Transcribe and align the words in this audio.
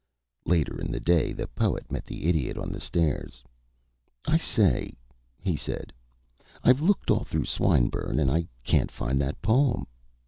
Later 0.47 0.81
in 0.81 0.91
the 0.91 0.99
day 0.99 1.31
the 1.31 1.45
Poet 1.45 1.91
met 1.91 2.05
the 2.05 2.25
Idiot 2.25 2.57
on 2.57 2.71
the 2.71 2.79
stairs. 2.79 3.43
"I 4.25 4.35
say," 4.37 4.97
he 5.39 5.55
said, 5.55 5.93
"I've 6.63 6.81
looked 6.81 7.11
all 7.11 7.23
through 7.23 7.45
Swinburne, 7.45 8.19
and 8.19 8.31
I 8.31 8.47
can't 8.63 8.89
find 8.91 9.21
that 9.21 9.43
poem." 9.43 9.85